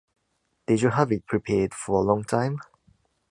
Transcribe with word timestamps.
Did 0.65 0.81
you 0.81 0.89
have 0.89 1.11
it 1.11 1.27
prepared 1.27 1.75
for 1.75 1.97
a 1.99 2.03
long 2.03 2.23
time? 2.23 2.57